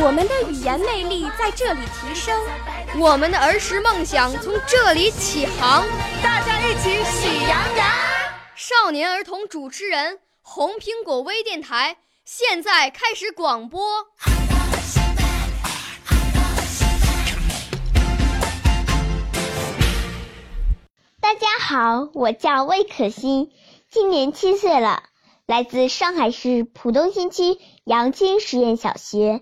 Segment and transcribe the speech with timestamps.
[0.00, 2.40] 我们的语言魅力在这里提升，
[2.98, 5.84] 我们的儿时梦想从这里起航。
[6.22, 7.86] 大家一起喜羊羊。
[8.54, 14.06] 少年儿童主持人，红苹果微电台现在开始广播。
[21.20, 23.50] 大家好，我叫魏可欣，
[23.90, 25.02] 今年七岁了，
[25.48, 29.40] 来自上海市浦东新区杨青实验小学。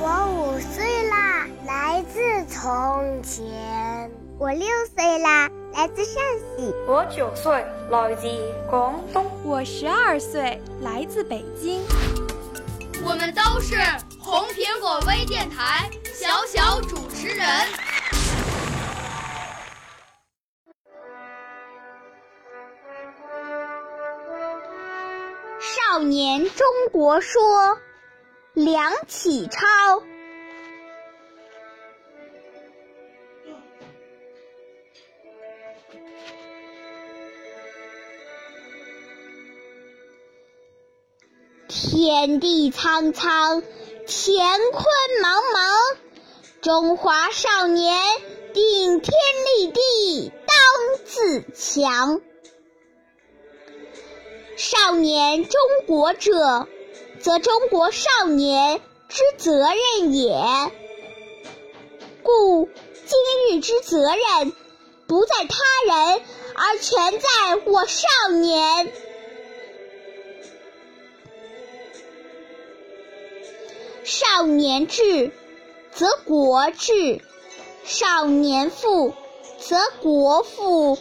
[0.00, 4.10] 我五岁啦，来自从前。
[4.40, 6.74] 我六岁啦，来自陕西。
[6.88, 8.26] 我九岁，来自
[8.68, 9.24] 广东。
[9.44, 11.80] 我十二岁，来自北京。
[13.04, 13.76] 我们都是
[14.18, 17.46] 红苹果微电台小小主持人。
[25.96, 27.40] 少年中国说，
[28.52, 29.66] 梁启超。
[41.66, 43.62] 天地苍苍，
[44.06, 44.84] 乾坤
[45.22, 45.96] 茫茫，
[46.60, 47.96] 中华少年
[48.52, 49.14] 顶天
[49.56, 52.20] 立地当自强。
[54.56, 56.66] 少年中国者，
[57.20, 60.34] 则中国少年之责任也。
[62.22, 62.70] 故
[63.04, 64.54] 今日之责任，
[65.06, 66.22] 不在他人，
[66.54, 67.28] 而全在
[67.66, 68.90] 我少年。
[74.04, 75.32] 少年智，
[75.92, 77.20] 则国智；
[77.84, 79.12] 少年富，
[79.58, 80.96] 则国富；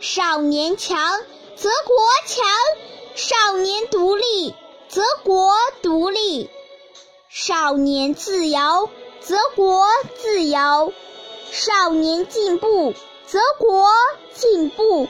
[0.00, 0.98] 少年强，
[1.56, 2.44] 则国强；
[3.14, 4.54] 少年独立，
[4.88, 5.52] 则国
[5.82, 6.48] 独立；
[7.28, 9.84] 少年自由，则国
[10.16, 10.92] 自由；
[11.50, 12.94] 少年进步，
[13.26, 13.86] 则国
[14.34, 15.06] 进步；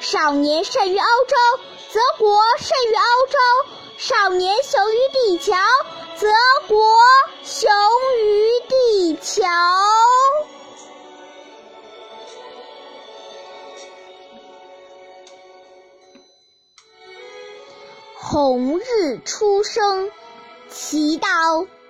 [0.00, 1.36] 少年胜于欧洲，
[1.90, 3.38] 则国胜于欧洲；
[3.98, 5.52] 少年雄于地球。
[6.20, 6.26] 则
[6.68, 6.76] 国
[7.42, 7.70] 雄
[8.22, 9.42] 于地球。
[18.32, 20.12] 红日初升，
[20.70, 21.28] 其道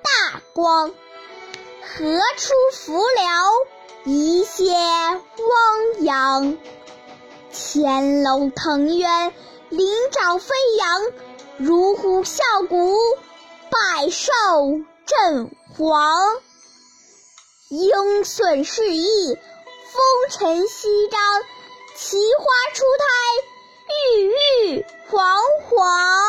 [0.02, 0.88] 大光。
[1.82, 3.44] 何出伏辽，
[4.06, 4.72] 一泻
[5.36, 6.56] 汪洋。
[7.52, 9.34] 潜龙腾渊，
[9.68, 11.12] 鳞爪飞扬，
[11.58, 12.96] 如虎啸谷。
[13.68, 14.32] 百兽
[15.04, 16.40] 震惶，
[17.68, 21.20] 鹰隼试翼，风尘翕张，
[21.98, 23.04] 奇花初胎，
[24.16, 24.24] 郁
[24.72, 25.36] 郁皇
[25.68, 26.19] 皇。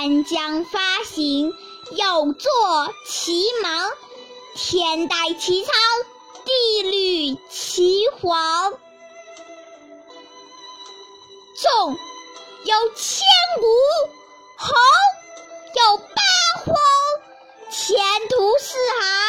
[0.00, 1.52] 干将发行，
[1.90, 3.90] 有作其芒，
[4.54, 5.74] 天戴其苍，
[6.44, 8.78] 地履其黄。
[11.56, 11.98] 纵
[12.62, 13.26] 有千
[13.58, 13.66] 古
[14.56, 14.70] 横，
[15.74, 16.14] 有八
[16.64, 16.76] 荒，
[17.68, 17.98] 前
[18.28, 19.27] 途似海，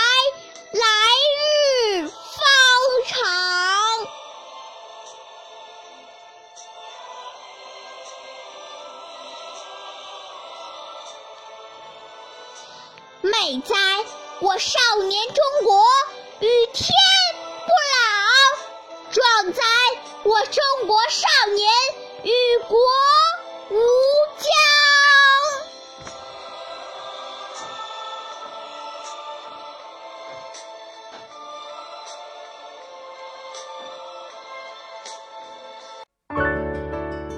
[13.22, 13.75] 美哉，
[14.40, 15.84] 我少年中国
[16.40, 16.88] 与天
[17.66, 18.00] 不老；
[19.12, 19.63] 壮哉，
[20.24, 21.70] 我中国少年。
[22.22, 22.32] 与
[22.67, 22.78] 国
[23.70, 23.79] 无
[24.38, 24.46] 疆。